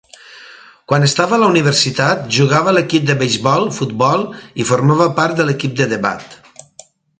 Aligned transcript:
Quan 0.91 1.03
estava 1.07 1.35
a 1.35 1.37
la 1.43 1.49
universitat, 1.53 2.23
jugava 2.37 2.71
a 2.71 2.73
l'equip 2.79 3.05
de 3.11 3.17
beisbol, 3.21 3.67
futbol 3.81 4.25
i 4.65 4.69
formava 4.73 5.09
part 5.23 5.39
de 5.43 5.49
l'equip 5.51 5.79
de 5.83 5.91
debat. 5.95 6.37